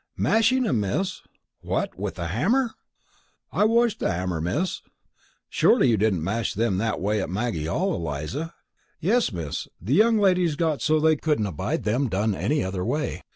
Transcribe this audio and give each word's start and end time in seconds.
"Mashing 0.17 0.65
'em, 0.65 0.79
Miss." 0.79 1.21
"What, 1.59 1.95
with 1.95 2.17
a 2.17 2.29
hammer!" 2.29 2.71
"I 3.51 3.65
washed 3.65 3.99
the 3.99 4.09
'ammer, 4.09 4.41
Miss." 4.41 4.81
"Surely 5.47 5.89
you 5.91 5.95
didn't 5.97 6.23
mash 6.23 6.55
them 6.55 6.79
that 6.79 6.99
way 6.99 7.21
at 7.21 7.29
Maggie 7.29 7.67
Hall, 7.67 7.93
Eliza?" 7.93 8.55
"Yes, 8.99 9.31
miss. 9.31 9.67
The 9.79 9.93
young 9.93 10.17
ladies 10.17 10.55
got 10.55 10.81
so 10.81 10.99
they 10.99 11.17
couldn't 11.17 11.45
abide 11.45 11.83
them 11.83 12.09
done 12.09 12.33
any 12.33 12.63
other 12.63 12.83
way." 12.83 13.21